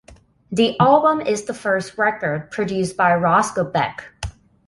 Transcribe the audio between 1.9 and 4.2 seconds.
record produced by Roscoe Beck.